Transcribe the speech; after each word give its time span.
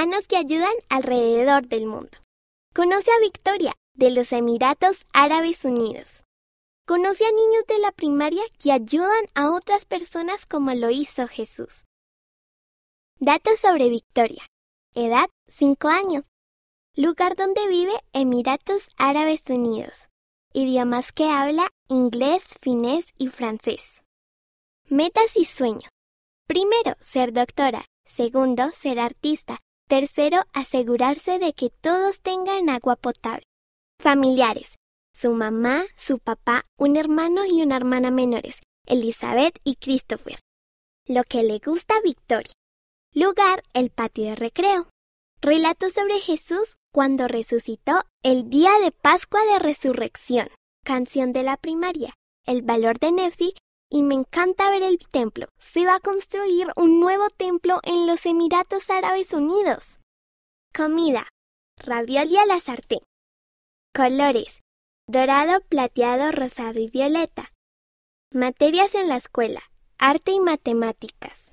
Manos 0.00 0.26
que 0.26 0.38
ayudan 0.38 0.72
alrededor 0.88 1.66
del 1.66 1.84
mundo. 1.84 2.16
Conoce 2.74 3.10
a 3.10 3.20
Victoria, 3.20 3.74
de 3.92 4.10
los 4.10 4.32
Emiratos 4.32 5.04
Árabes 5.12 5.66
Unidos. 5.66 6.24
Conoce 6.86 7.26
a 7.26 7.30
niños 7.30 7.66
de 7.68 7.78
la 7.80 7.92
primaria 7.92 8.42
que 8.58 8.72
ayudan 8.72 9.26
a 9.34 9.50
otras 9.50 9.84
personas 9.84 10.46
como 10.46 10.72
lo 10.72 10.88
hizo 10.88 11.28
Jesús. 11.28 11.84
Datos 13.18 13.60
sobre 13.60 13.90
Victoria. 13.90 14.42
Edad 14.94 15.28
5 15.48 15.88
años. 15.88 16.24
Lugar 16.96 17.36
donde 17.36 17.68
vive 17.68 17.92
Emiratos 18.14 18.88
Árabes 18.96 19.42
Unidos. 19.50 20.08
Idiomas 20.54 21.12
que 21.12 21.28
habla 21.28 21.68
inglés, 21.88 22.54
finés 22.58 23.12
y 23.18 23.28
francés. 23.28 24.02
Metas 24.88 25.36
y 25.36 25.44
sueños. 25.44 25.90
Primero, 26.46 26.96
ser 27.00 27.34
doctora. 27.34 27.84
Segundo, 28.06 28.72
ser 28.72 28.98
artista. 28.98 29.58
Tercero, 29.90 30.44
asegurarse 30.52 31.40
de 31.40 31.52
que 31.52 31.68
todos 31.68 32.20
tengan 32.20 32.70
agua 32.70 32.94
potable. 32.94 33.42
Familiares. 33.98 34.76
Su 35.12 35.32
mamá, 35.32 35.82
su 35.96 36.20
papá, 36.20 36.64
un 36.78 36.96
hermano 36.96 37.44
y 37.44 37.60
una 37.60 37.74
hermana 37.74 38.12
menores, 38.12 38.60
Elizabeth 38.86 39.58
y 39.64 39.74
Christopher. 39.74 40.38
Lo 41.08 41.24
que 41.24 41.42
le 41.42 41.58
gusta 41.58 41.96
a 41.96 42.02
Victoria. 42.02 42.52
Lugar, 43.14 43.64
el 43.74 43.90
patio 43.90 44.26
de 44.26 44.36
recreo. 44.36 44.88
Relato 45.40 45.90
sobre 45.90 46.20
Jesús 46.20 46.76
cuando 46.92 47.26
resucitó 47.26 48.04
el 48.22 48.48
día 48.48 48.70
de 48.84 48.92
Pascua 48.92 49.40
de 49.52 49.58
Resurrección. 49.58 50.50
Canción 50.84 51.32
de 51.32 51.42
la 51.42 51.56
primaria. 51.56 52.14
El 52.46 52.62
valor 52.62 53.00
de 53.00 53.10
Nefi 53.10 53.54
y 53.90 54.02
me 54.02 54.14
encanta 54.14 54.70
ver 54.70 54.82
el 54.82 54.98
templo. 54.98 55.48
Se 55.58 55.84
va 55.84 55.96
a 55.96 56.00
construir 56.00 56.68
un 56.76 57.00
nuevo 57.00 57.28
templo 57.28 57.80
en 57.82 58.06
los 58.06 58.24
Emiratos 58.24 58.88
Árabes 58.88 59.32
Unidos. 59.32 59.98
Comida. 60.74 61.26
Ravioli 61.76 62.36
a 62.38 62.46
la 62.46 62.60
sartén. 62.60 63.00
Colores. 63.94 64.60
Dorado, 65.08 65.60
plateado, 65.62 66.30
rosado 66.30 66.78
y 66.78 66.88
violeta. 66.88 67.52
Materias 68.32 68.94
en 68.94 69.08
la 69.08 69.16
escuela. 69.16 69.62
Arte 69.98 70.30
y 70.30 70.40
matemáticas. 70.40 71.52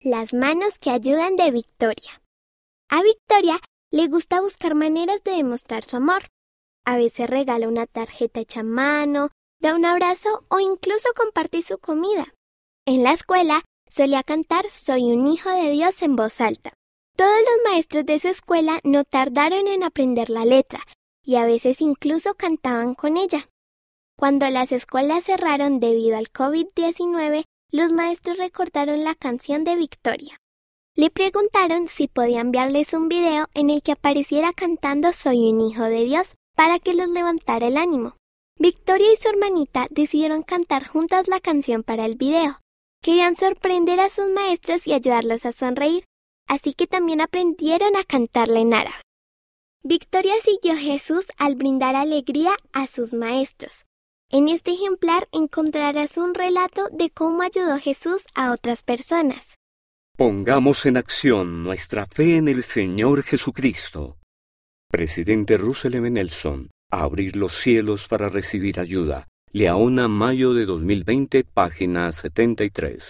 Las 0.00 0.32
manos 0.32 0.78
que 0.78 0.90
ayudan 0.90 1.36
de 1.36 1.50
Victoria. 1.50 2.22
A 2.88 3.02
Victoria 3.02 3.60
le 3.90 4.08
gusta 4.08 4.40
buscar 4.40 4.74
maneras 4.74 5.22
de 5.22 5.32
demostrar 5.32 5.84
su 5.84 5.96
amor. 5.96 6.28
A 6.84 6.96
veces 6.96 7.28
regala 7.28 7.68
una 7.68 7.86
tarjeta 7.86 8.40
hecha 8.40 8.60
a 8.60 8.62
mano, 8.62 9.30
da 9.60 9.74
un 9.74 9.84
abrazo 9.84 10.42
o 10.50 10.60
incluso 10.60 11.08
comparte 11.16 11.62
su 11.62 11.78
comida. 11.78 12.34
En 12.86 13.02
la 13.02 13.12
escuela 13.12 13.62
solía 13.88 14.22
cantar 14.22 14.70
Soy 14.70 15.12
un 15.12 15.26
hijo 15.26 15.50
de 15.50 15.70
Dios 15.70 16.02
en 16.02 16.16
voz 16.16 16.40
alta. 16.40 16.72
Todos 17.16 17.38
los 17.40 17.72
maestros 17.72 18.04
de 18.04 18.18
su 18.18 18.28
escuela 18.28 18.78
no 18.84 19.04
tardaron 19.04 19.66
en 19.68 19.82
aprender 19.82 20.28
la 20.28 20.44
letra 20.44 20.80
y 21.24 21.36
a 21.36 21.44
veces 21.44 21.80
incluso 21.80 22.34
cantaban 22.34 22.94
con 22.94 23.16
ella. 23.16 23.48
Cuando 24.18 24.48
las 24.50 24.72
escuelas 24.72 25.24
cerraron 25.24 25.80
debido 25.80 26.16
al 26.16 26.32
COVID-19, 26.32 27.44
los 27.70 27.92
maestros 27.92 28.38
recordaron 28.38 29.04
la 29.04 29.14
canción 29.14 29.64
de 29.64 29.76
Victoria. 29.76 30.38
Le 30.94 31.10
preguntaron 31.10 31.88
si 31.88 32.08
podía 32.08 32.40
enviarles 32.40 32.94
un 32.94 33.08
video 33.08 33.46
en 33.54 33.70
el 33.70 33.82
que 33.82 33.92
apareciera 33.92 34.52
cantando 34.52 35.12
Soy 35.12 35.50
un 35.50 35.60
hijo 35.60 35.82
de 35.84 36.04
Dios 36.04 36.36
para 36.54 36.78
que 36.78 36.94
los 36.94 37.08
levantara 37.08 37.66
el 37.66 37.76
ánimo. 37.76 38.16
Victoria 38.58 39.12
y 39.12 39.16
su 39.16 39.28
hermanita 39.28 39.86
decidieron 39.90 40.42
cantar 40.42 40.86
juntas 40.86 41.28
la 41.28 41.40
canción 41.40 41.82
para 41.82 42.06
el 42.06 42.16
video. 42.16 42.58
Querían 43.02 43.36
sorprender 43.36 44.00
a 44.00 44.08
sus 44.08 44.28
maestros 44.30 44.86
y 44.86 44.94
ayudarlos 44.94 45.44
a 45.44 45.52
sonreír, 45.52 46.04
así 46.48 46.72
que 46.72 46.86
también 46.86 47.20
aprendieron 47.20 47.96
a 47.96 48.04
cantarla 48.04 48.60
en 48.60 48.72
árabe. 48.72 49.02
Victoria 49.82 50.32
siguió 50.42 50.72
a 50.72 50.78
Jesús 50.78 51.26
al 51.36 51.54
brindar 51.54 51.96
alegría 51.96 52.56
a 52.72 52.86
sus 52.86 53.12
maestros. 53.12 53.84
En 54.30 54.48
este 54.48 54.72
ejemplar 54.72 55.28
encontrarás 55.32 56.16
un 56.16 56.34
relato 56.34 56.88
de 56.90 57.10
cómo 57.10 57.42
ayudó 57.42 57.78
Jesús 57.78 58.24
a 58.34 58.52
otras 58.52 58.82
personas. 58.82 59.56
Pongamos 60.16 60.86
en 60.86 60.96
acción 60.96 61.62
nuestra 61.62 62.06
fe 62.06 62.36
en 62.36 62.48
el 62.48 62.62
Señor 62.62 63.22
Jesucristo. 63.22 64.16
Presidente 64.90 65.58
Russell 65.58 65.94
M. 65.96 66.10
Nelson 66.10 66.70
abrir 67.02 67.36
los 67.36 67.54
cielos 67.54 68.08
para 68.08 68.28
recibir 68.28 68.80
ayuda. 68.80 69.28
Leona, 69.52 70.08
mayo 70.08 70.54
de 70.54 70.66
2020, 70.66 71.44
página 71.44 72.12
73. 72.12 73.06